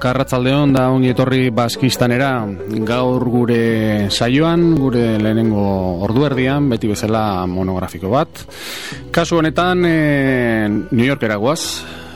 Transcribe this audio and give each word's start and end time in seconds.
Karratzaldeon 0.00 0.72
da 0.72 0.86
ongi 0.88 1.10
etorri 1.12 1.50
baskistanera. 1.52 2.30
Gaur 2.88 3.26
gure 3.28 4.08
saioan, 4.08 4.62
gure 4.80 5.18
lehenengo 5.20 5.64
ordu 6.06 6.24
erdian, 6.30 6.70
beti 6.72 6.88
bezala 6.88 7.44
monografiko 7.46 8.08
bat. 8.12 8.40
Kasu 9.12 9.42
honetan, 9.42 9.84
e, 9.84 9.96
New 10.90 11.04
York 11.04 11.28
eragoaz, 11.28 11.60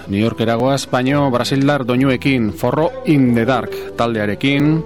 New 0.09 0.21
York 0.21 0.41
eragoaz, 0.41 0.87
baino 0.91 1.29
Brasildar 1.31 1.85
doinuekin, 1.85 2.53
Forro 2.57 2.91
in 3.05 3.35
the 3.35 3.45
Dark 3.45 3.97
taldearekin, 3.97 4.83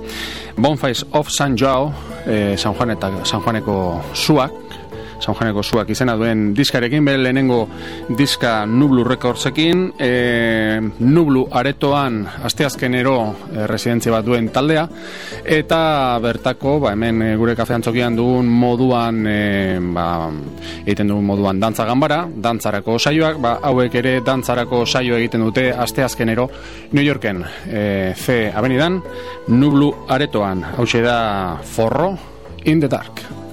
Bonfires 0.57 1.07
of 1.13 1.31
San 1.31 1.57
Joao, 1.57 1.93
e, 2.27 2.57
San, 2.59 2.75
Juan 2.75 2.97
eta, 2.97 3.13
San 3.25 3.43
Juaneko 3.43 4.03
suak, 4.13 4.68
San 5.29 5.37
Juaneko 5.37 5.63
zuak 5.63 5.91
izena 5.93 6.15
duen 6.17 6.55
diskarekin, 6.57 7.05
bere 7.05 7.19
lehenengo 7.21 7.59
diska 8.17 8.65
Nublu 8.67 9.03
Recordsekin, 9.05 9.83
e, 10.01 10.81
Nublu 11.05 11.43
aretoan 11.53 12.23
asteazkenero 12.49 13.17
e, 13.53 13.67
residentzia 13.69 14.15
bat 14.15 14.25
duen 14.25 14.49
taldea, 14.55 14.87
eta 15.45 15.81
bertako, 16.25 16.79
ba, 16.81 16.95
hemen 16.97 17.21
e, 17.27 17.35
gure 17.37 17.53
kafean 17.59 17.85
txokian 17.85 18.17
dugun 18.17 18.49
moduan, 18.49 19.21
e, 19.29 19.77
ba, 19.93 20.07
egiten 20.87 21.13
dugun 21.13 21.29
moduan 21.29 21.61
dantza 21.61 21.85
ganbara, 21.89 22.23
dantzarako 22.33 22.97
saioak, 22.99 23.37
ba, 23.43 23.59
hauek 23.69 23.99
ere 24.01 24.15
dantzarako 24.25 24.87
saio 24.87 25.19
egiten 25.21 25.45
dute 25.45 25.67
asteazkenero 25.77 26.49
New 26.93 27.05
Yorken, 27.05 27.45
e, 27.69 27.85
C 28.17 28.47
abenidan, 28.49 29.03
Nublu 29.53 29.93
aretoan, 30.09 30.65
hau 30.79 30.89
da 31.05 31.61
forro, 31.63 32.17
in 32.65 32.81
the 32.81 32.89
dark. 32.89 33.48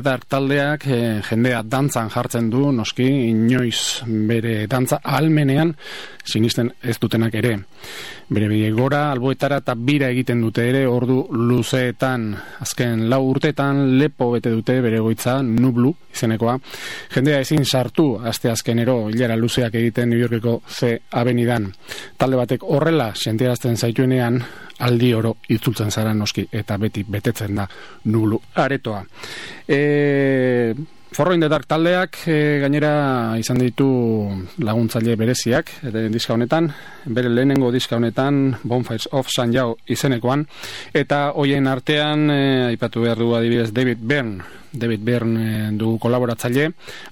Dark 0.00 0.26
taldeak 0.30 0.86
e, 0.86 0.98
jendea 1.26 1.62
dantzan 1.62 2.10
jartzen 2.12 2.50
du, 2.52 2.70
noski, 2.72 3.06
inoiz 3.30 4.02
bere 4.28 4.66
dantza 4.70 5.00
almenean, 5.04 5.74
sinisten 6.30 6.70
ez 6.82 6.96
dutenak 7.00 7.34
ere. 7.34 7.56
Bere 8.30 8.48
bide 8.48 8.70
gora, 8.70 9.08
alboetara 9.10 9.58
eta 9.64 9.74
bira 9.74 10.08
egiten 10.14 10.40
dute 10.40 10.68
ere, 10.70 10.84
ordu 10.86 11.24
luzeetan, 11.34 12.28
azken 12.62 13.08
lau 13.10 13.20
urteetan, 13.32 13.82
lepo 13.98 14.30
bete 14.36 14.52
dute 14.54 14.78
bere 14.80 15.00
goitza, 15.02 15.40
nublu, 15.42 15.92
izenekoa. 16.14 16.56
Jendea 17.14 17.40
ezin 17.42 17.64
sartu, 17.64 18.12
azte 18.22 18.50
azkenero, 18.50 19.08
hilera 19.10 19.36
luzeak 19.36 19.74
egiten 19.82 20.10
New 20.10 20.20
Yorkeko 20.20 20.60
ze 20.68 21.00
abenidan. 21.10 21.72
Talde 22.16 22.38
batek 22.38 22.66
horrela, 22.70 23.10
sentiarazten 23.14 23.76
zaituenean, 23.76 24.40
aldi 24.80 25.12
oro 25.14 25.36
itzultzen 25.48 25.90
zara 25.90 26.14
noski 26.14 26.46
eta 26.52 26.78
beti 26.80 27.04
betetzen 27.08 27.58
da 27.60 27.66
nulu 28.04 28.40
aretoa. 28.54 29.02
E, 29.68 29.80
Forro 31.12 31.34
in 31.34 31.40
the 31.40 31.48
Dark 31.48 31.66
taldeak 31.66 32.20
e, 32.30 32.60
gainera 32.62 33.34
izan 33.34 33.58
ditu 33.58 33.86
laguntzaile 34.62 35.16
bereziak 35.18 35.72
eta 35.88 36.04
diska 36.06 36.36
honetan, 36.36 36.68
bere 37.10 37.32
lehenengo 37.32 37.72
diska 37.74 37.98
honetan 37.98 38.54
Bonfires 38.62 39.08
of 39.10 39.26
San 39.26 39.50
Jau 39.50 39.74
izenekoan. 39.90 40.44
Eta 40.94 41.32
hoien 41.34 41.66
artean 41.66 42.30
e, 42.30 42.38
aipatu 42.68 43.02
behar 43.02 43.18
du 43.18 43.34
adibidez 43.34 43.72
David 43.74 43.98
Byrne. 44.06 44.46
David 44.70 45.02
Byrne 45.02 45.72
du 45.74 45.96
kolaboratzaile 45.98 46.68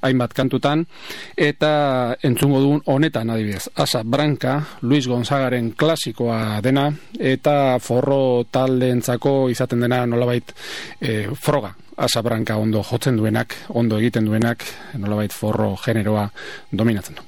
hainbat 0.06 0.30
kantutan. 0.30 0.86
Eta 1.34 2.14
entzungo 2.22 2.62
dugun 2.62 2.84
honetan 2.86 3.34
adibidez 3.34 3.66
Asa 3.74 4.04
Branca, 4.04 4.60
Luis 4.82 5.10
Gonzagaren 5.10 5.72
klasikoa 5.74 6.62
dena 6.62 6.86
eta 7.18 7.80
forro 7.82 8.46
taldeentzako 8.46 9.50
izaten 9.50 9.82
dena 9.88 10.04
nolabait 10.06 10.54
e, 11.02 11.26
froga 11.34 11.74
asabranka 11.98 12.56
ondo 12.56 12.82
jotzen 12.86 13.18
duenak, 13.18 13.56
ondo 13.68 13.98
egiten 13.98 14.28
duenak, 14.28 14.64
nolabait 14.98 15.34
forro 15.34 15.74
generoa 15.84 16.28
dominatzen 16.72 17.18
du. 17.18 17.27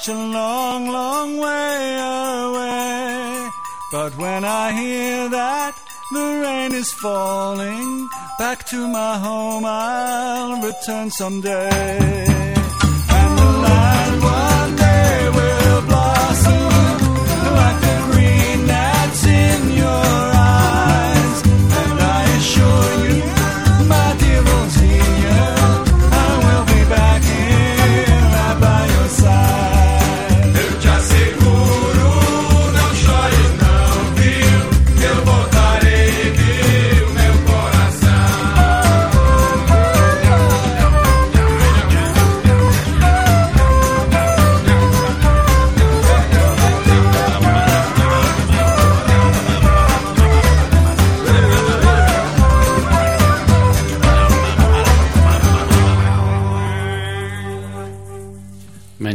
Such 0.00 0.14
a 0.14 0.18
long, 0.18 0.86
long 0.88 1.36
way 1.36 1.98
away. 1.98 3.50
But 3.92 4.16
when 4.16 4.44
I 4.44 4.72
hear 4.72 5.28
that 5.28 5.74
the 6.12 6.40
rain 6.42 6.72
is 6.72 6.92
falling, 6.92 8.08
back 8.38 8.64
to 8.68 8.88
my 8.88 9.18
home 9.18 9.64
I'll 9.66 10.62
return 10.62 11.10
someday. 11.10 12.59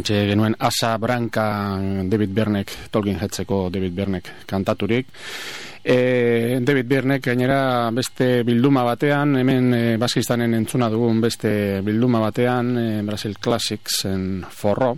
Mentxe 0.06 0.28
genuen 0.30 0.54
Asa 0.60 1.00
Branca 1.02 1.80
David 1.82 2.30
Bernek, 2.30 2.70
Tolkien 2.94 3.18
jetzeko 3.18 3.72
David 3.74 3.94
Bernek 3.96 4.28
kantaturik. 4.46 5.08
E, 5.82 6.60
David 6.62 6.86
Bernek 6.86 7.24
gainera 7.26 7.90
beste 7.90 8.44
bilduma 8.46 8.84
batean, 8.86 9.34
hemen 9.40 9.74
e, 9.74 9.80
Baskistanen 9.98 10.54
entzuna 10.54 10.92
dugun 10.94 11.18
beste 11.24 11.82
bilduma 11.82 12.20
batean, 12.22 12.70
e, 12.78 13.02
Brasil 13.02 13.34
Classics 13.42 14.04
en 14.06 14.46
forro, 14.46 14.92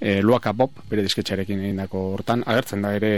e, 0.00 0.18
Luaka 0.22 0.50
Bob, 0.50 0.82
bere 0.90 1.04
disketxarekin 1.06 1.62
egindako 1.62 2.02
hortan, 2.16 2.42
agertzen 2.50 2.82
da 2.82 2.96
ere 2.98 3.12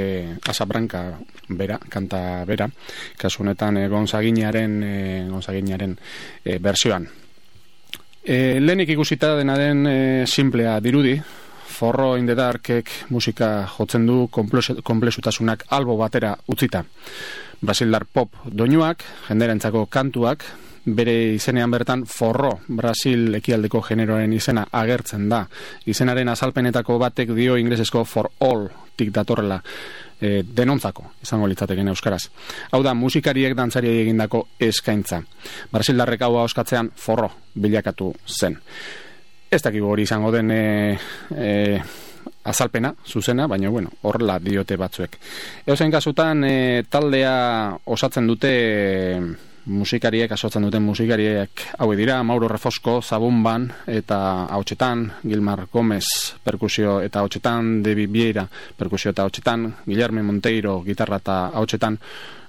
Asa 0.45 0.67
Branca 0.69 1.07
bera, 1.49 1.81
kanta 1.89 2.45
bera, 2.45 2.69
kasu 3.17 3.47
honetan 3.47 3.81
e, 3.81 3.87
Gonzaginaren, 3.89 4.77
e, 4.83 5.25
Gonzaginaren 5.33 5.97
e, 6.45 6.59
versioan. 6.61 7.09
E, 8.29 8.61
lehenik 8.61 8.91
ikusita 8.93 9.31
dena 9.39 9.55
den 9.57 9.87
e, 9.89 10.27
simplea 10.29 10.75
dirudi, 10.85 11.15
forro 11.79 12.11
in 12.21 12.27
the 12.27 12.35
darkek 12.37 12.91
musika 13.09 13.65
jotzen 13.65 14.05
du 14.05 14.27
konplexutasunak 14.29 15.65
albo 15.73 15.97
batera 15.97 16.35
utzita. 16.53 16.83
Brasildar 17.61 18.05
pop 18.05 18.37
doinuak, 18.45 19.05
jenderentzako 19.31 19.87
kantuak, 19.87 20.45
bere 20.85 21.15
izenean 21.39 21.73
bertan 21.73 22.05
forro 22.05 22.59
Brasil 22.69 23.35
ekialdeko 23.41 23.81
generoaren 23.89 24.37
izena 24.37 24.67
agertzen 24.73 25.25
da. 25.33 25.47
Izenaren 25.89 26.29
azalpenetako 26.29 26.99
batek 27.01 27.33
dio 27.33 27.57
inglesezko 27.57 28.05
for 28.05 28.29
all 28.45 28.69
tik 28.97 29.09
datorrela 29.15 29.63
e, 30.21 30.43
denontzako, 30.43 31.05
izango 31.23 31.49
litzateken 31.51 31.89
euskaraz. 31.95 32.23
Hau 32.73 32.83
da, 32.83 32.95
musikariek 32.95 33.55
dantzariei 33.57 34.03
egindako 34.03 34.45
eskaintza. 34.69 35.23
Brasildarrek 35.73 36.23
hau 36.27 36.35
oskatzean 36.43 36.93
forro 36.97 37.31
bilakatu 37.55 38.13
zen. 38.27 38.59
Ez 39.51 39.63
dakigu 39.65 39.89
hori 39.89 40.05
izango 40.05 40.31
den 40.35 40.51
e, 40.53 40.63
e, 41.33 41.51
azalpena, 42.45 42.95
zuzena, 43.07 43.47
baina 43.49 43.71
bueno, 43.71 43.93
horrela 44.03 44.39
diote 44.39 44.77
batzuek. 44.77 45.19
Eusen 45.67 45.93
kasutan, 45.93 46.45
e, 46.45 46.83
taldea 46.91 47.79
osatzen 47.87 48.27
dute 48.29 48.53
musikariek, 49.69 50.33
asotzen 50.33 50.65
duten 50.67 50.83
musikariek 50.83 51.63
hau 51.79 51.89
dira, 51.97 52.23
Mauro 52.23 52.49
Refosco, 52.49 52.99
Zabumban 53.03 53.69
eta 53.87 54.19
hautsetan, 54.51 55.05
Gilmar 55.23 55.67
Gomez 55.73 56.05
perkusio 56.45 57.01
eta 57.05 57.21
hautsetan, 57.21 57.83
David 57.83 58.11
Vieira 58.11 58.47
perkusio 58.77 59.13
eta 59.13 59.23
hautsetan, 59.23 59.69
Guillermo 59.87 60.23
Monteiro 60.23 60.81
gitarra 60.85 61.21
eta 61.23 61.39
hautsetan, 61.55 61.99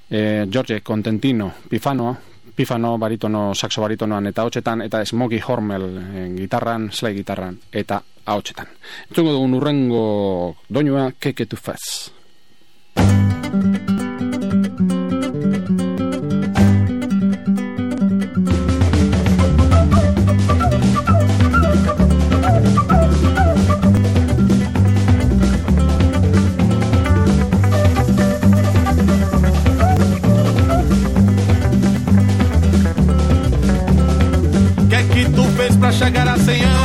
e, 0.10 0.48
George 0.52 0.82
Contentino, 0.82 1.54
Pifano, 1.70 2.18
Pifano 2.56 2.98
baritono, 2.98 3.54
saxo 3.56 3.82
baritonoan 3.82 4.28
eta 4.28 4.42
hautsetan, 4.42 4.82
eta 4.82 5.04
Smokey 5.06 5.42
Hormel 5.46 5.90
e, 5.98 6.28
gitarran, 6.38 6.90
slay 6.92 7.16
gitarran 7.16 7.60
eta 7.72 8.02
hautsetan. 8.26 8.68
Entzungo 9.10 9.34
dugun 9.34 9.60
urrengo 9.60 10.56
doinua, 10.70 11.12
Keke 11.20 11.46
to 11.46 11.58
chegar 36.00 36.28
a 36.30 36.38
100 36.38 36.64
anos? 36.64 36.80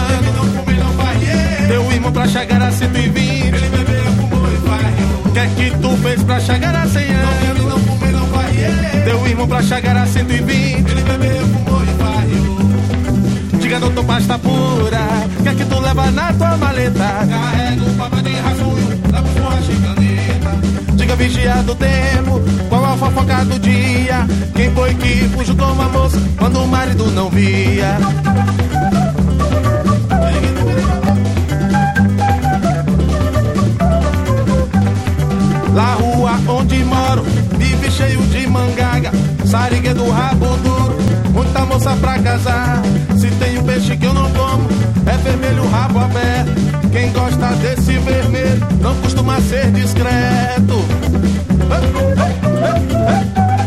Teu 1.69 1.93
irmão 1.93 2.13
pra 2.13 2.27
chegar 2.27 2.61
a 2.61 2.73
120. 2.73 3.47
Ele 3.47 3.69
bebeu, 3.69 4.13
fumou 4.13 4.53
e 4.53 4.57
varreu. 4.57 5.33
que 5.33 5.71
que 5.71 5.79
tu 5.79 5.97
fez 5.99 6.23
pra 6.25 6.41
chegar 6.41 6.75
a 6.75 6.87
100 6.87 7.15
anos? 7.15 7.65
Não 7.65 7.81
come, 7.81 8.11
não 8.11 9.05
Teu 9.05 9.27
irmão 9.29 9.47
pra 9.47 9.63
chegar 9.63 9.97
a 9.97 10.07
120. 10.07 10.91
Ele 10.91 11.03
bebeu, 11.03 11.47
fumou 11.47 11.83
e 11.85 11.93
varreu. 12.03 13.61
Diga, 13.61 13.79
doutor, 13.79 14.05
pasta 14.05 14.37
pura. 14.37 15.07
que 15.45 15.55
que 15.55 15.65
tu 15.65 15.79
leva 15.79 16.11
na 16.11 16.33
tua 16.33 16.57
maleta? 16.57 16.99
Carrega 16.99 17.83
o 17.85 17.95
papa 17.95 18.21
de 18.21 18.33
rascunho, 18.35 19.01
leva 19.13 19.29
borracha 19.29 19.73
e 19.73 20.04
Diga, 21.05 21.17
vigiado 21.17 21.65
do 21.65 21.75
tempo, 21.75 22.41
qual 22.71 22.83
a 22.83 22.97
fofoca 22.97 23.45
do 23.45 23.59
dia? 23.59 24.27
Quem 24.55 24.71
foi 24.71 24.95
que 24.95 25.29
fugiu 25.29 25.55
com 25.55 25.65
a 25.65 25.89
moça 25.91 26.19
quando 26.39 26.63
o 26.63 26.67
marido 26.67 27.11
não 27.11 27.29
via? 27.29 27.99
Lá 35.75 35.95
rua 35.97 36.41
onde 36.49 36.83
moro, 36.85 37.23
vive 37.59 37.91
cheio 37.91 38.23
de 38.29 38.47
mangaga, 38.47 39.11
sarigue 39.45 39.93
do 39.93 40.09
rabo 40.09 40.57
duro, 40.57 40.97
muita 41.35 41.67
moça 41.67 41.95
pra 41.97 42.19
casar. 42.19 42.81
Se 43.19 43.31
tem 43.33 43.59
um 43.59 43.65
peixe 43.65 43.95
que 43.95 44.07
eu 44.07 44.15
não 44.15 44.31
como, 44.31 44.67
é 44.71 44.84
vermelho 45.25 45.67
rabo 45.69 45.99
aberto. 45.99 46.53
Quem 46.93 47.11
gosta 47.13 47.49
desse 47.57 47.99
vermelho 47.99 48.61
não 48.81 48.95
costuma 48.97 49.41
ser 49.41 49.71
discreto. 49.73 50.85
Chora 51.69 53.64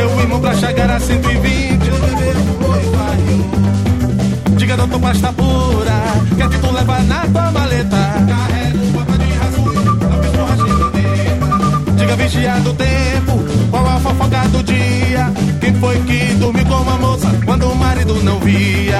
Deu 0.00 0.18
irmão 0.18 0.40
pra 0.40 0.54
chegar 0.54 0.90
a 0.90 0.98
120. 0.98 1.90
Diga 4.56 4.74
doutor 4.78 4.98
pasta 4.98 5.30
pura, 5.34 6.02
que 6.34 6.42
é 6.42 6.48
que 6.48 6.58
tu 6.58 6.72
leva 6.72 6.98
na 7.00 7.26
tua 7.26 7.50
maleta? 7.50 7.98
Diga 11.96 12.16
vigiado 12.16 12.70
o 12.70 12.74
tempo, 12.74 13.44
qual 13.70 13.86
a 13.86 14.00
fofoca 14.00 14.48
do 14.48 14.62
dia? 14.62 15.30
Quem 15.60 15.74
foi 15.74 16.00
que 16.04 16.34
dormiu 16.36 16.64
com 16.64 16.76
uma 16.76 16.96
moça 16.96 17.30
quando 17.44 17.70
o 17.70 17.74
marido 17.74 18.14
não 18.24 18.40
via? 18.40 18.99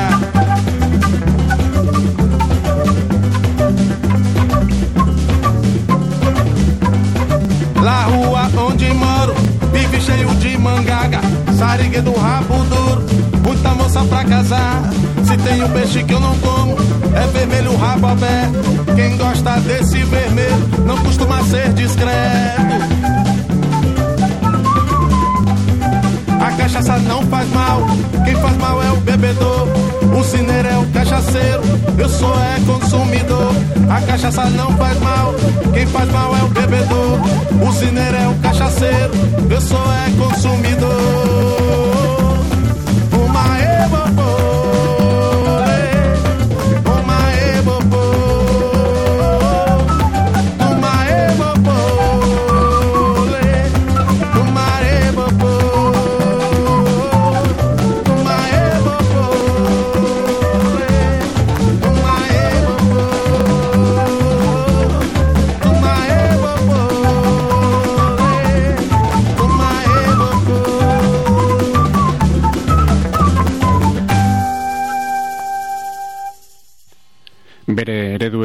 Do 12.03 12.13
rabo 12.13 12.55
duro, 12.65 13.05
muita 13.45 13.71
moça 13.71 14.01
pra 14.05 14.25
casar. 14.25 14.83
Se 15.25 15.37
tem 15.39 15.63
um 15.63 15.69
peixe 15.69 16.03
que 16.03 16.15
eu 16.15 16.21
não 16.21 16.35
como, 16.39 16.77
é 17.15 17.27
vermelho 17.27 17.77
rabo 17.77 18.07
aberto. 18.07 18.95
Quem 18.95 19.17
gosta 19.17 19.61
desse 19.61 19.99
vermelho 20.05 20.69
não 20.87 20.97
costuma 20.99 21.43
ser 21.45 21.73
discreto. 21.75 23.11
A 26.41 26.51
cachaça 26.53 26.99
não 27.01 27.23
faz 27.27 27.49
mal, 27.51 27.83
quem 28.25 28.35
faz 28.37 28.57
mal 28.57 28.83
é 28.83 28.91
o 28.93 28.97
bebedor. 28.97 29.69
O 30.19 30.25
cineiro 30.25 30.69
é 30.69 30.79
o 30.79 30.87
cachaceiro, 30.87 31.63
eu 31.99 32.09
sou 32.09 32.35
é 32.35 32.61
consumidor. 32.67 33.53
A 33.89 34.01
cachaça 34.03 34.45
não 34.47 34.73
faz 34.77 34.99
mal, 35.01 35.35
quem 35.73 35.87
faz 35.87 36.11
mal 36.11 36.35
é 36.37 36.43
o 36.43 36.49
bebedor. 36.49 37.21
O 37.69 37.73
cineiro 37.73 38.17
é 38.17 38.29
o 38.29 38.35
cachaceiro, 38.37 39.13
eu 39.51 39.61
sou 39.61 39.79
é 39.79 40.11
consumidor. 40.19 41.90
my 43.41 43.61
ever 43.63 44.07
boy. 44.17 44.50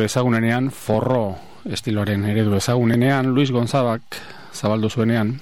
Ezagunenean, 0.05 0.69
forro 0.71 1.35
estiloaren 1.65 2.25
eredu 2.29 2.55
ezagunenean, 2.57 3.33
Luis 3.33 3.51
Gonzabak 3.51 4.17
zabaldu 4.53 4.89
zuenean, 4.89 5.35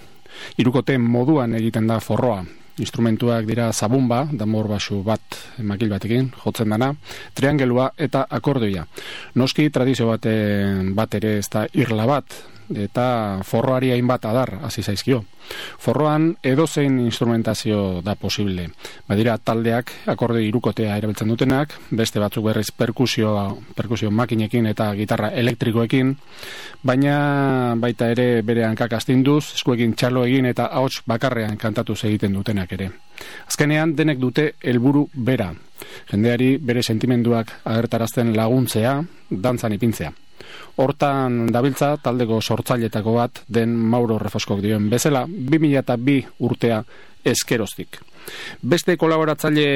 irukote 0.58 0.98
moduan 0.98 1.55
egiten 1.60 1.88
da 1.88 2.00
forroa. 2.00 2.43
Instrumentuak 2.82 3.46
dira 3.46 3.67
zabumba, 3.72 4.24
damor 4.34 4.65
basu 4.72 5.03
bat 5.05 5.36
makil 5.62 5.91
batekin, 5.93 6.32
jotzen 6.41 6.74
dana, 6.74 6.89
triangelua 7.38 7.91
eta 8.01 8.24
akordoia. 8.29 8.88
Noski 9.38 9.67
tradizio 9.70 10.08
baten 10.10 10.96
bat 10.98 11.13
ere 11.20 11.36
ez 11.38 11.46
da 11.53 11.67
irla 11.77 12.08
bat, 12.10 12.39
eta 12.70 13.39
forroari 13.43 13.91
hainbat 13.91 14.25
adar 14.25 14.60
hasi 14.63 14.84
zaizkio. 14.84 15.24
Forroan 15.79 16.29
edozein 16.43 17.00
instrumentazio 17.00 18.01
da 18.01 18.15
posible. 18.15 18.70
Badira 19.08 19.38
taldeak 19.38 19.91
akorde 20.13 20.43
irukotea 20.46 20.98
erabiltzen 20.98 21.27
dutenak, 21.27 21.75
beste 21.91 22.22
batzuk 22.24 22.46
berriz 22.48 22.70
perkusio, 22.72 23.34
perkusio 23.75 24.12
makinekin 24.12 24.70
eta 24.72 24.93
gitarra 24.96 25.32
elektrikoekin, 25.36 26.15
baina 26.84 27.75
baita 27.77 28.10
ere 28.13 28.41
bere 28.41 28.65
hankak 28.65 28.93
astinduz, 28.93 29.53
eskuekin 29.58 29.96
txalo 30.00 30.25
egin 30.29 30.48
eta 30.50 30.70
ahots 30.72 31.03
bakarrean 31.08 31.58
kantatu 31.58 31.98
egiten 32.03 32.34
dutenak 32.34 32.72
ere. 32.74 32.89
Azkenean 33.48 33.96
denek 33.96 34.20
dute 34.20 34.53
helburu 34.63 35.08
bera. 35.13 35.51
Jendeari 36.10 36.58
bere 36.58 36.84
sentimenduak 36.84 37.51
agertarazten 37.63 38.34
laguntzea, 38.36 39.01
dantzan 39.29 39.74
ipintzea. 39.74 40.12
Hortan 40.75 41.51
dabiltza 41.53 41.98
taldeko 42.01 42.39
sortzailetako 42.42 43.13
bat 43.13 43.44
den 43.48 43.75
Mauro 43.77 44.18
Refoskok 44.22 44.62
dioen 44.63 44.89
bezala 44.89 45.25
2002 45.30 46.18
urtea 46.48 46.82
eskeroztik. 47.24 48.00
Beste 48.62 48.96
kolaboratzaile 48.98 49.68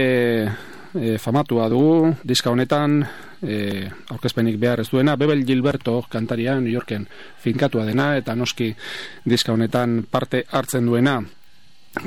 e, 0.96 1.18
famatua 1.22 1.68
dugu 1.70 2.13
diska 2.24 2.51
honetan 2.51 3.01
e, 3.42 3.88
aurkezpenik 4.10 4.58
behar 4.60 4.82
ez 4.82 4.89
duena 4.89 5.16
Bebel 5.16 5.46
Gilberto 5.46 6.00
kantaria 6.10 6.58
New 6.60 6.74
Yorken 6.74 7.08
finkatua 7.44 7.86
dena 7.86 8.16
eta 8.18 8.36
noski 8.36 8.74
diska 9.25 9.54
honetan 9.54 10.01
parte 10.10 10.46
hartzen 10.50 10.86
duena 10.86 11.20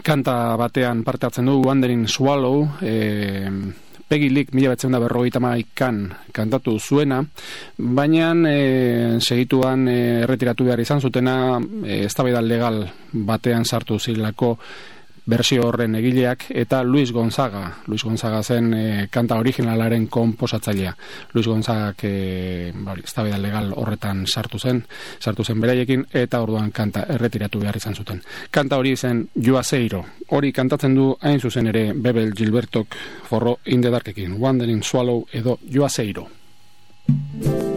kanta 0.02 0.56
batean 0.56 1.04
parte 1.04 1.26
hartzen 1.26 1.46
du 1.46 1.60
Wandering 1.62 2.08
Swallow 2.08 2.68
e, 2.82 3.50
Pegilik 4.10 4.48
mila 4.58 4.72
betzen 4.72 4.90
da 4.90 4.98
berrogeita 4.98 5.38
maikan 5.38 6.00
kantatu 6.34 6.72
zuena, 6.82 7.20
baina 7.78 8.32
e, 8.50 9.18
segituan 9.22 9.86
e, 9.86 9.98
erretiratu 10.24 10.66
behar 10.66 10.82
izan 10.82 11.00
zutena 11.00 11.60
e, 11.84 12.04
ez 12.08 12.14
legal 12.42 12.82
batean 13.12 13.64
sartu 13.64 14.00
zilako 14.00 14.56
bersio 15.30 15.68
horren 15.68 15.94
egileak 15.98 16.46
eta 16.50 16.82
Luis 16.82 17.12
Gonzaga, 17.14 17.62
Luis 17.86 18.02
Gonzaga 18.04 18.42
zen 18.42 18.72
e, 18.74 18.82
kanta 19.10 19.38
originalaren 19.38 20.08
konposatzailea. 20.10 20.94
Luis 21.34 21.46
Gonzaga 21.46 21.94
e, 22.02 22.72
ba, 22.74 22.96
eztabaida 22.98 23.38
legal 23.38 23.72
horretan 23.76 24.26
sartu 24.26 24.58
zen, 24.58 24.82
sartu 25.20 25.44
zen 25.44 25.60
beraiekin 25.62 26.06
eta 26.24 26.42
orduan 26.42 26.72
kanta 26.74 27.06
erretiratu 27.16 27.62
behar 27.62 27.78
izan 27.80 27.94
zuten. 27.94 28.22
Kanta 28.50 28.80
hori 28.80 28.96
zen 28.96 29.28
Joaseiro. 29.34 30.04
Hori 30.36 30.52
kantatzen 30.52 30.94
du 30.98 31.12
hain 31.20 31.40
zuzen 31.40 31.70
ere 31.70 31.90
Bebel 31.94 32.34
Gilbertok 32.34 32.98
forro 33.30 33.58
indedarkekin. 33.64 34.36
Wandering 34.40 34.82
Swallow 34.82 35.26
edo 35.32 35.58
Joaseiro. 35.70 36.28
eta 37.08 37.69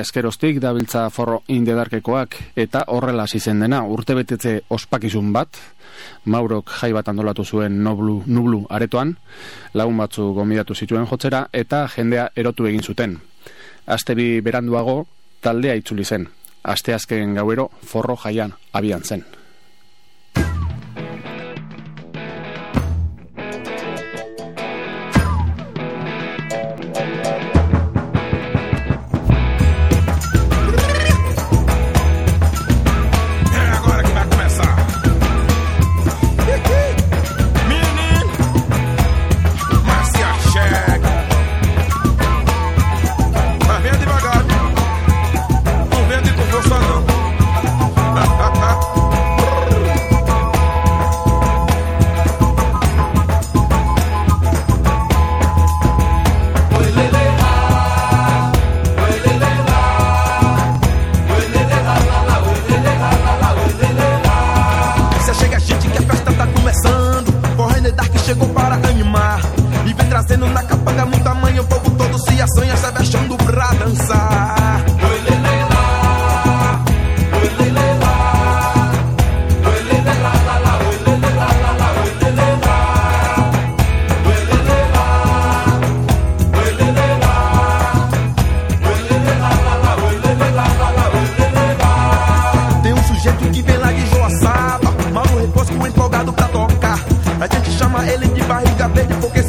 eskeroztik 0.00 0.60
dabiltza 0.62 1.06
forro 1.10 1.42
indedarkekoak 1.48 2.36
eta 2.56 2.84
horrela 2.88 3.26
zizen 3.26 3.60
dena 3.60 3.82
urte 3.84 4.14
betetze 4.18 4.60
ospakizun 4.68 5.32
bat. 5.32 5.48
Maurok 6.24 6.70
jai 6.80 6.92
bat 6.96 7.08
andolatu 7.08 7.44
zuen 7.44 7.82
noblu, 7.84 8.22
nublu 8.26 8.62
aretoan 8.70 9.16
lagun 9.74 9.98
batzu 10.00 10.30
gomidatu 10.34 10.74
zituen 10.74 11.06
jotzera 11.06 11.46
eta 11.52 11.86
jendea 11.96 12.30
erotu 12.36 12.66
egin 12.66 12.82
zuten. 12.82 13.18
Aste 13.86 14.14
bi 14.14 14.40
beranduago 14.40 15.04
taldea 15.40 15.74
itzuli 15.74 16.04
zen. 16.04 16.28
Asteazken 16.62 17.34
gauero 17.34 17.70
forro 17.82 18.16
jaian 18.16 18.52
abian 18.72 19.04
zen 19.04 19.39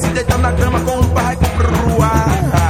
se 0.02 0.08
deitar 0.10 0.40
na 0.40 0.52
cama 0.54 0.80
com 0.82 1.00
um 1.00 1.08
barco 1.10 1.46
pro 1.58 2.02
ar. 2.02 2.61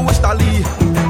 Paulo 0.00 0.12
está 0.12 0.30
ali. 0.30 1.09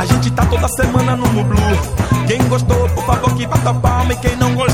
A 0.00 0.06
gente 0.06 0.30
tá 0.30 0.46
toda 0.46 0.66
semana 0.66 1.14
no 1.14 1.28
Mublu. 1.28 1.60
Quem 2.26 2.42
gostou, 2.48 2.88
por 2.88 3.04
favor, 3.04 3.34
que 3.36 3.46
bata 3.46 3.74
palma. 3.74 4.14
E 4.14 4.16
quem 4.16 4.34
não 4.36 4.54
gostou, 4.54 4.69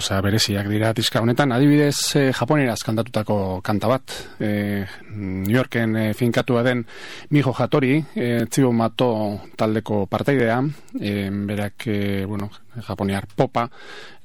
gauza 0.00 0.22
bereziak 0.24 0.68
dira 0.72 0.94
diska 0.96 1.20
honetan. 1.20 1.52
Adibidez 1.52 2.16
e, 2.16 2.22
japoneraz 2.32 2.80
kantatutako 2.86 3.60
kanta 3.60 3.88
bat 3.90 4.14
e, 4.40 4.86
New 5.12 5.52
Yorken 5.52 5.96
e, 5.96 6.04
finkatua 6.16 6.62
den 6.64 6.86
Mijo 7.30 7.52
Jatori 7.52 7.98
e, 8.16 8.46
Mato 8.72 9.40
taldeko 9.56 10.06
parteidea 10.06 10.62
e, 10.98 11.28
berak 11.30 11.86
e, 11.86 12.24
bueno, 12.24 12.48
japoniar 12.86 13.26
popa 13.36 13.68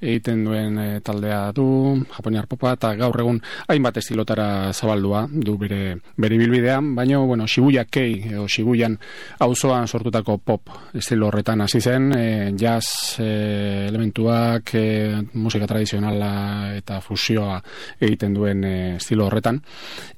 egiten 0.01 0.43
duen 0.45 0.77
e, 0.79 0.87
taldea 1.01 1.51
du, 1.55 1.65
japoniar 2.13 2.47
popa 2.47 2.73
eta 2.75 2.91
gaur 2.99 3.19
egun 3.23 3.39
hainbat 3.71 3.97
estilotara 4.01 4.73
zabaldua 4.73 5.25
du 5.31 5.55
bere, 5.57 5.97
bere 6.17 6.37
bilbidean, 6.37 6.93
baina 6.95 7.19
bueno, 7.19 7.47
Shibuya 7.47 7.85
Kei 7.89 8.19
edo 8.31 8.47
Shibuyan 8.47 8.97
auzoan 9.39 9.87
sortutako 9.87 10.37
pop 10.37 10.69
estilo 10.93 11.29
horretan 11.29 11.61
hasi 11.65 11.81
zen, 11.81 12.11
e, 12.13 12.51
jazz 12.57 13.19
e, 13.19 13.87
elementuak, 13.89 14.75
e, 14.75 14.85
musika 15.33 15.67
tradizionala 15.67 16.75
eta 16.75 16.99
fusioa 17.01 17.57
egiten 17.99 18.35
duen 18.35 18.63
e, 18.63 18.75
estilo 18.97 19.25
horretan. 19.29 19.61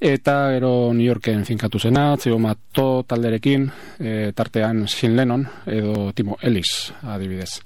Eta 0.00 0.38
gero 0.56 0.92
New 0.92 1.06
Yorken 1.06 1.44
finkatu 1.44 1.78
zena, 1.78 2.16
Mato 2.38 3.02
talderekin, 3.02 3.64
e, 3.98 4.32
tartean 4.34 4.86
Shin 4.86 5.16
Lennon 5.16 5.46
edo 5.66 6.12
Timo 6.14 6.36
Ellis 6.42 6.92
adibidez 7.02 7.58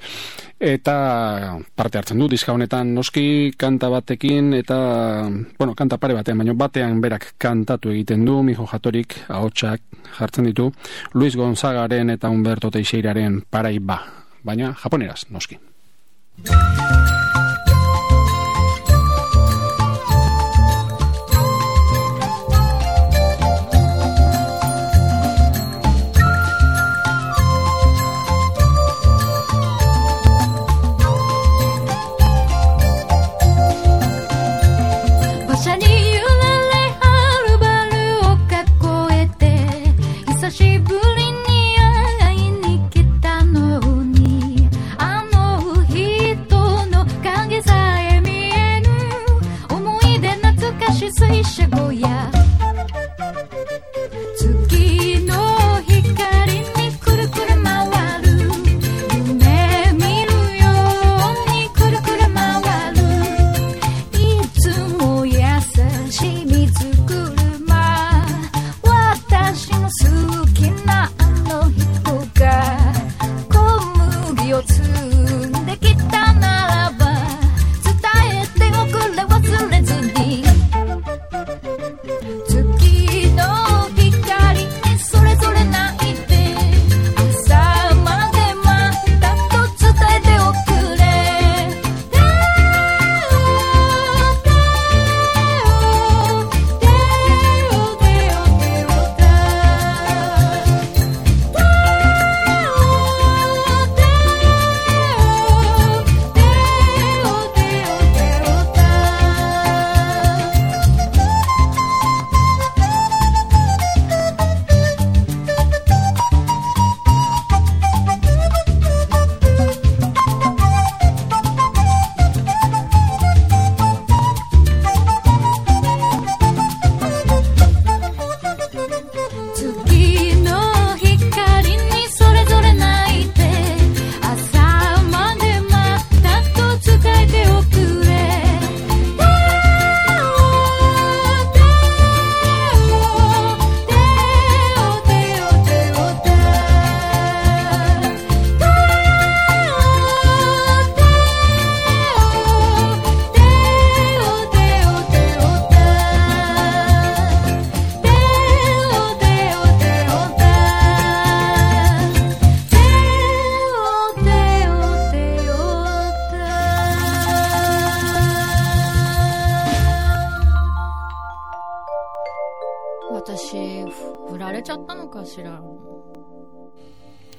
eta 0.63 1.59
parte 1.75 1.99
hartzen 1.99 2.21
du 2.23 2.29
diska 2.31 2.55
honetan 2.55 2.95
noski 2.95 3.53
kanta 3.59 3.91
batekin 3.91 4.53
eta 4.55 4.77
bueno, 5.59 5.75
kanta 5.75 5.99
pare 5.99 6.15
batean, 6.15 6.39
baina 6.39 6.55
batean 6.55 7.01
berak 7.03 7.33
kantatu 7.39 7.91
egiten 7.91 8.25
du, 8.25 8.39
Mijo 8.47 8.67
Jatorik 8.71 9.17
ahotsak 9.29 9.83
jartzen 10.19 10.47
ditu, 10.47 10.71
Luis 11.15 11.37
Gonzagaren 11.37 12.15
eta 12.15 12.31
Humberto 12.31 12.71
Teixeiraren 12.71 13.43
paraiba, 13.51 13.99
baina 14.45 14.73
japoneraz 14.79 15.27
noski. 15.31 15.59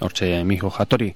Hortxe, 0.03 0.43
mijo 0.43 0.69
jatori. 0.73 1.13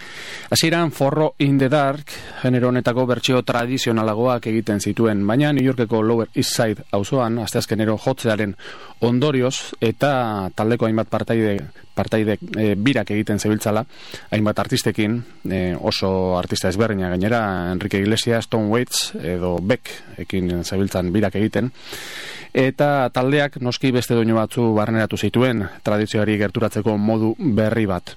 Hasieran 0.50 0.92
forro 0.92 1.34
in 1.40 1.58
the 1.58 1.68
dark, 1.70 2.12
genero 2.42 2.70
honetako 2.70 3.06
bertsio 3.10 3.42
tradizionalagoak 3.44 4.48
egiten 4.48 4.80
zituen, 4.80 5.26
baina 5.28 5.52
New 5.54 5.66
Yorkeko 5.66 6.02
Lower 6.04 6.30
East 6.34 6.56
Side 6.56 6.86
auzoan 6.92 7.40
asteazkenero 7.44 7.98
jotzearen 7.98 8.56
ondorioz 9.02 9.74
eta 9.82 10.50
taldeko 10.56 10.88
hainbat 10.88 11.10
partaide 11.10 11.58
partaide 11.98 12.38
e, 12.38 12.70
birak 12.78 13.12
egiten 13.16 13.42
zebiltzala, 13.42 13.84
hainbat 14.32 14.64
artistekin, 14.66 15.20
e, 15.50 15.62
oso 15.76 16.38
artista 16.38 16.70
ezberdina 16.70 17.10
gainera, 17.14 17.42
Enrique 17.74 18.02
Iglesias, 18.02 18.48
Tom 18.48 18.70
Waits 18.72 19.16
edo 19.18 19.58
Beck 19.62 20.22
ekin 20.24 20.64
zebiltzan 20.64 21.12
birak 21.14 21.36
egiten, 21.42 21.72
eta 22.58 23.10
taldeak 23.14 23.60
noski 23.62 23.92
beste 23.94 24.16
doinu 24.18 24.38
batzu 24.40 24.72
barneratu 24.74 25.18
zituen 25.18 25.62
tradizioari 25.86 26.38
gerturatzeko 26.42 26.98
modu 26.98 27.34
berri 27.38 27.86
bat. 27.86 28.16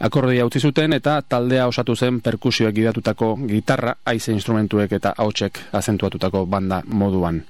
Akordia 0.00 0.46
utzi 0.46 0.60
zuten 0.60 0.92
eta 0.96 1.18
taldea 1.22 1.66
osatu 1.68 1.96
zen 1.96 2.20
perkusioek 2.24 2.74
gidatutako 2.74 3.34
gitarra, 3.48 3.96
aize 4.04 4.32
instrumentuek 4.32 4.92
eta 4.98 5.14
hautsek 5.16 5.60
azentuatutako 5.72 6.46
banda 6.46 6.82
moduan. 6.86 7.42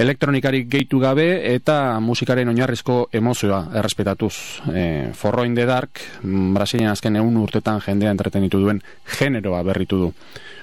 Elektronikarik 0.00 0.68
gehitu 0.70 1.00
gabe 1.00 1.54
eta 1.54 2.00
musikaren 2.00 2.48
oinarrizko 2.48 3.08
emozioa 3.12 3.66
errespetatuz. 3.76 4.34
E, 4.72 5.09
forro 5.14 5.44
in 5.44 5.54
the 5.54 5.66
dark, 5.66 6.00
Brasilian 6.22 6.92
azken 6.92 7.16
egun 7.16 7.36
urtetan 7.40 7.80
jendea 7.84 8.10
entretenitu 8.10 8.60
duen 8.60 8.80
generoa 9.18 9.62
berritu 9.62 9.98
du. 9.98 10.10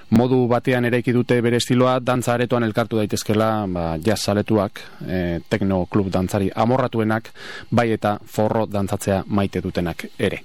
Modu 0.09 0.45
batean 0.47 0.85
eraiki 0.87 1.11
dute 1.11 1.41
bere 1.43 1.59
estiloa 1.59 1.97
dantza 1.99 2.33
aretoan 2.33 2.63
elkartu 2.63 2.99
daitezkela 3.01 3.49
ba, 3.67 3.87
jazz 3.99 4.21
saletuak 4.21 4.79
e, 5.03 5.39
tekno 5.49 5.81
klub 5.91 6.07
dantzari 6.13 6.47
amorratuenak 6.55 7.27
bai 7.71 7.89
eta 7.91 8.15
forro 8.23 8.65
dantzatzea 8.71 9.23
maite 9.27 9.61
dutenak 9.61 10.07
ere. 10.17 10.39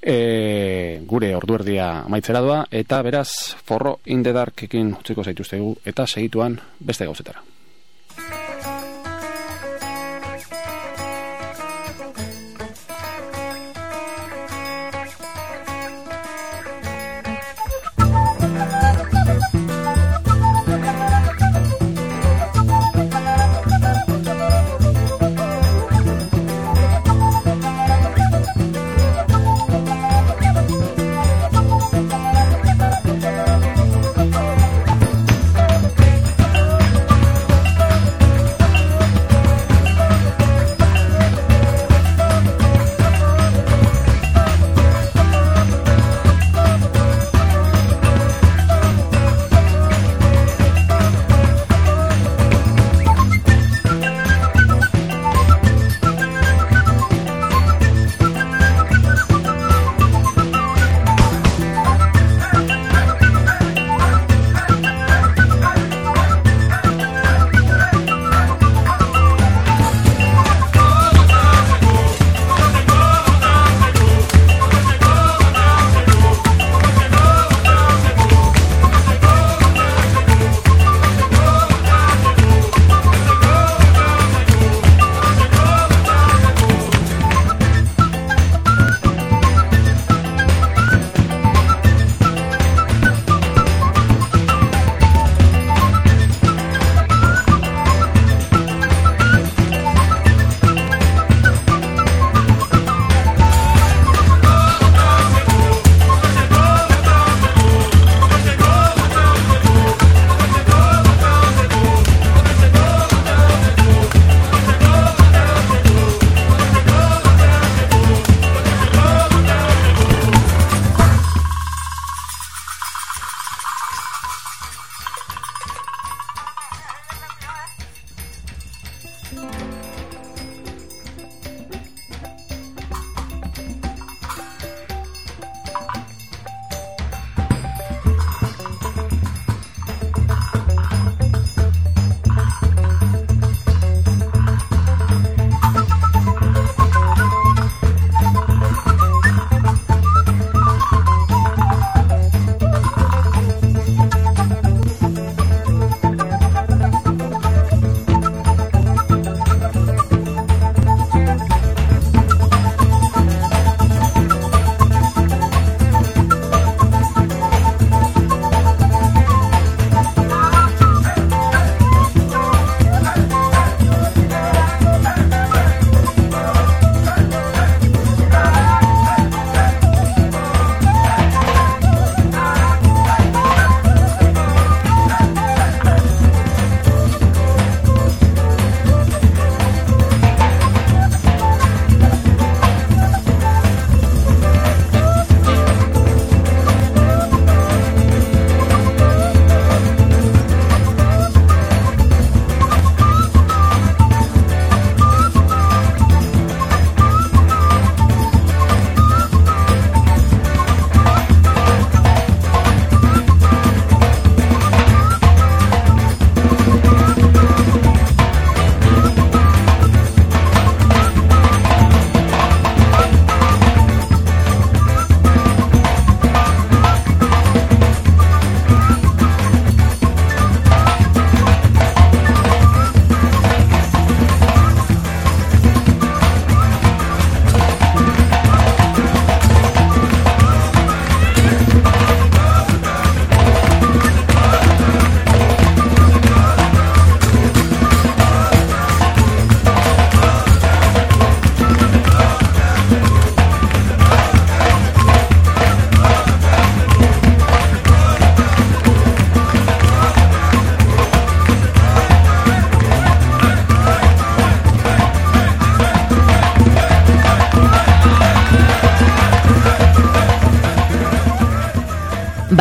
E, 0.00 1.02
gure 1.04 1.34
orduerdia 1.36 1.90
maitzera 2.08 2.40
doa 2.40 2.64
eta 2.70 3.02
beraz 3.02 3.28
forro 3.64 3.98
in 4.06 4.22
the 4.22 4.32
dark 4.32 4.64
ekin 4.70 4.94
utziko 5.02 5.24
zaituztegu 5.24 5.74
eta 5.84 6.06
segituan 6.06 6.56
beste 6.80 7.04
gauzetara 7.04 7.44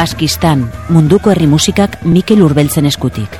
Baskistan, 0.07 0.61
munduko 0.87 1.33
herri 1.33 1.49
musikak 1.51 1.97
Mikel 2.07 2.39
Urbeltzen 2.39 2.85
eskutik. 2.87 3.33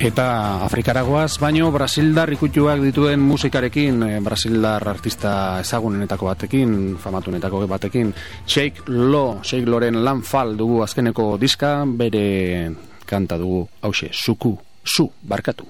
Eta 0.00 0.24
Afrikaragoaz, 0.64 1.34
baino 1.42 1.68
Brasildar 1.68 2.32
ikutuak 2.32 2.80
dituen 2.80 3.20
musikarekin, 3.20 4.00
eh, 4.06 4.22
Brasildar 4.24 4.88
artista 4.88 5.60
ezagunenetako 5.60 6.30
batekin, 6.30 6.96
famatunetako 6.96 7.60
batekin, 7.68 8.14
Sheik 8.46 8.88
Lo, 8.88 9.42
Sheik 9.44 9.68
Loren 9.68 10.00
Lanfal 10.02 10.56
dugu 10.56 10.80
azkeneko 10.82 11.36
diska, 11.36 11.84
bere 11.84 12.72
kanta 13.04 13.36
dugu, 13.36 13.66
hause, 13.82 14.08
suku, 14.10 14.56
su, 14.82 15.10
barkatu, 15.28 15.68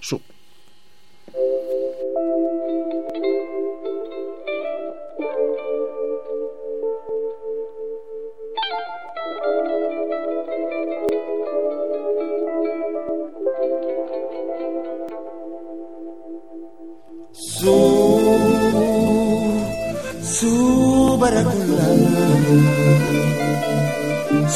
su. 0.00 0.18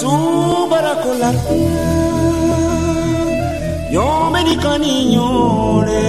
Su 0.01 0.69
baracola 0.71 1.33
yo 3.91 4.31
me 4.31 4.45
di 4.45 4.57
caniñore 4.57 6.07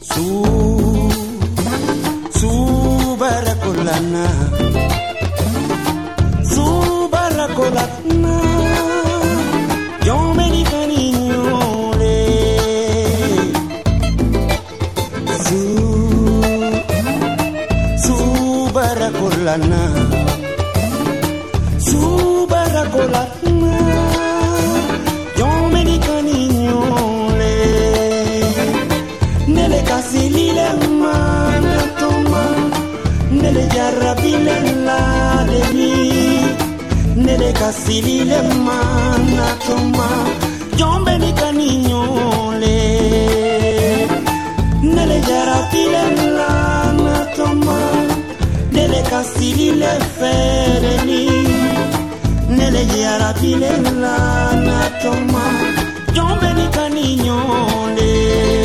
su 0.00 0.26
su 2.38 3.16
baracolana 3.16 4.53
kolana 19.44 19.80
subaka 21.86 22.82
kolana 22.94 23.74
yomenikani 25.38 26.38
nyole. 26.48 27.56
Nele 29.54 29.80
kasilile 29.88 30.68
mana 31.00 31.76
toma 32.00 32.42
nele 33.40 33.64
jarabile 33.74 34.56
ladeli 34.86 35.92
nele 37.24 37.52
kasilile 37.60 38.38
mana 38.66 39.46
toma 39.66 40.08
facile 49.24 49.92
fereni 50.18 51.22
nelejiyarabile 52.56 53.70
lana 54.02 54.78
coma 55.00 55.44
jɔn 56.14 56.32
bɛ 56.40 56.48
ni 56.58 56.66
ka 56.74 56.84
ni 56.94 57.04
ɲɔgɔn 57.24 57.86
le. 57.96 58.63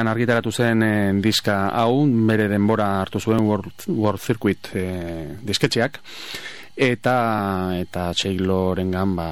Bostean 0.00 0.08
argitaratu 0.08 0.50
zen 0.50 0.82
eh, 0.82 1.12
diska 1.20 1.68
hau, 1.76 2.06
bere 2.26 2.48
denbora 2.48 3.02
hartu 3.02 3.20
zuen 3.20 3.44
World, 3.44 3.84
World 3.88 4.20
Circuit 4.20 4.70
eh, 4.72 5.36
disketxeak, 5.44 6.00
eta 6.74 7.76
eta 7.76 8.06
Txeilorengan 8.16 9.12
ba, 9.14 9.26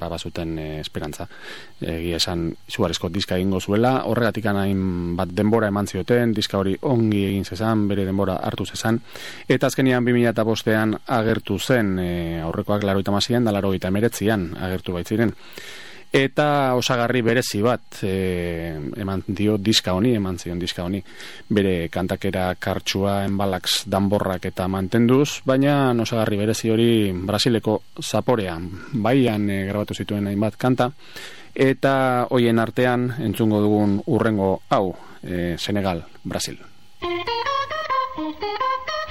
ba 0.00 0.08
bazuten 0.08 0.56
eh, 0.58 0.80
esperantza. 0.80 1.26
Egia 1.78 2.16
esan 2.16 2.48
izugarrizko 2.68 3.10
diska 3.12 3.36
egingo 3.36 3.60
zuela, 3.60 4.06
horregatik 4.08 4.46
hain 4.46 5.14
bat 5.14 5.28
denbora 5.28 5.68
eman 5.68 5.86
zioten, 5.86 6.32
diska 6.32 6.56
hori 6.56 6.78
ongi 6.80 7.26
egin 7.26 7.44
zezan, 7.44 7.86
bere 7.88 8.06
denbora 8.08 8.38
hartu 8.40 8.64
zezan, 8.64 9.02
eta 9.46 9.66
azkenian 9.68 10.08
2000 10.08 10.32
eta 10.32 10.42
bostean 10.42 10.96
agertu 11.06 11.58
zen, 11.58 11.98
eh, 11.98 12.40
aurrekoak 12.40 12.82
laro 12.82 13.04
eta 13.04 13.12
mazien, 13.12 13.44
da 13.44 13.52
laro 13.52 13.74
eta 13.74 13.92
emeretzian 13.92 14.54
agertu 14.56 14.96
baitziren 14.96 15.36
eta 16.12 16.74
osagarri 16.76 17.22
berezi 17.24 17.62
bat 17.64 18.02
e, 18.04 18.76
eman 19.00 19.22
dio 19.26 19.56
diska 19.56 19.94
honi, 19.96 20.12
eman 20.18 20.38
zion 20.38 20.60
diska 20.60 20.84
honi. 20.84 21.00
Bere 21.48 21.88
kantakera 21.88 22.50
kartsua, 22.60 23.22
enbalaks, 23.24 23.82
danborrak 23.88 24.50
eta 24.52 24.68
mantenduz, 24.68 25.40
baina 25.48 25.94
osagarri 26.04 26.36
berezi 26.44 26.70
hori 26.70 26.90
Brasileko 27.12 27.80
zaporean, 28.02 28.68
baian 28.92 29.48
e, 29.50 29.62
grabatu 29.70 29.96
zituen 29.96 30.28
hainbat 30.28 30.60
kanta, 30.60 30.90
eta 31.54 31.94
hoien 32.30 32.60
artean 32.60 33.14
entzungo 33.24 33.64
dugun 33.64 34.02
urrengo 34.06 34.58
hau, 34.68 34.92
e, 35.22 35.56
Senegal, 35.58 36.04
Brasil. 36.24 36.60